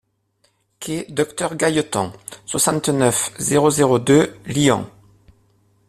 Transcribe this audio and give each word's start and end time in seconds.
Quai 0.79 1.05
Docteur 1.09 1.53
Gailleton, 1.55 2.11
soixante-neuf, 2.47 3.31
zéro 3.37 3.69
zéro 3.69 3.99
deux 3.99 4.35
Lyon 4.47 4.89